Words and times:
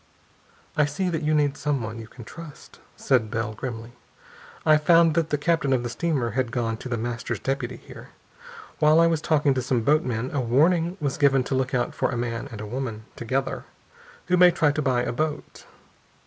"I 0.75 0.85
see 0.85 1.09
that 1.09 1.21
you 1.21 1.35
need 1.35 1.55
someone 1.57 1.99
you 1.99 2.07
can 2.07 2.23
trust," 2.23 2.79
said 2.97 3.29
Bell 3.29 3.53
grimly. 3.53 3.91
"I 4.65 4.77
found 4.77 5.13
that 5.13 5.29
the 5.29 5.37
captain 5.37 5.73
of 5.73 5.83
the 5.83 5.89
steamer 5.89 6.31
had 6.31 6.51
gone 6.51 6.77
to 6.77 6.89
The 6.89 6.97
Master's 6.97 7.37
deputy 7.37 7.75
here. 7.77 8.09
While 8.79 8.99
I 8.99 9.05
was 9.05 9.21
talking 9.21 9.53
to 9.53 9.61
some 9.61 9.83
boatmen 9.83 10.31
a 10.33 10.41
warning 10.41 10.97
was 10.99 11.19
given 11.19 11.43
to 11.43 11.53
look 11.53 11.75
out 11.75 11.93
for 11.93 12.09
a 12.09 12.17
man 12.17 12.47
and 12.51 12.71
woman, 12.71 13.05
together, 13.15 13.65
who 14.25 14.37
may 14.37 14.49
try 14.49 14.71
to 14.71 14.81
buy 14.81 15.03
a 15.03 15.11
boat. 15.11 15.67